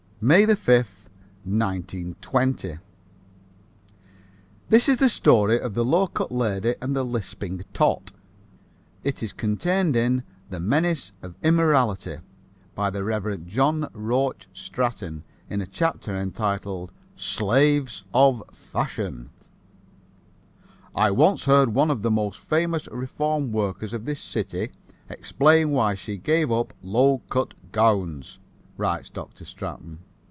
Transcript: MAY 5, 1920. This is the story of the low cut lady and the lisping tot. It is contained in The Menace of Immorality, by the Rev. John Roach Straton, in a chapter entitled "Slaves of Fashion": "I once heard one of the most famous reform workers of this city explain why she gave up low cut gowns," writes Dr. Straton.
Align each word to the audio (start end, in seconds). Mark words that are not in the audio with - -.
MAY 0.23 0.45
5, 0.45 0.55
1920. 1.45 2.77
This 4.69 4.87
is 4.87 4.97
the 4.97 5.09
story 5.09 5.59
of 5.59 5.73
the 5.73 5.83
low 5.83 6.05
cut 6.05 6.31
lady 6.31 6.75
and 6.79 6.95
the 6.95 7.03
lisping 7.03 7.63
tot. 7.73 8.11
It 9.03 9.23
is 9.23 9.33
contained 9.33 9.95
in 9.95 10.21
The 10.51 10.59
Menace 10.59 11.11
of 11.23 11.33
Immorality, 11.41 12.19
by 12.75 12.91
the 12.91 13.03
Rev. 13.03 13.47
John 13.47 13.89
Roach 13.93 14.47
Straton, 14.53 15.23
in 15.49 15.59
a 15.59 15.65
chapter 15.65 16.15
entitled 16.15 16.91
"Slaves 17.15 18.03
of 18.13 18.43
Fashion": 18.53 19.31
"I 20.93 21.09
once 21.09 21.45
heard 21.45 21.69
one 21.69 21.89
of 21.89 22.03
the 22.03 22.11
most 22.11 22.39
famous 22.39 22.87
reform 22.91 23.51
workers 23.51 23.91
of 23.91 24.05
this 24.05 24.19
city 24.21 24.69
explain 25.09 25.71
why 25.71 25.95
she 25.95 26.17
gave 26.17 26.51
up 26.51 26.75
low 26.83 27.23
cut 27.27 27.55
gowns," 27.71 28.37
writes 28.77 29.09
Dr. 29.09 29.45
Straton. 29.45 29.97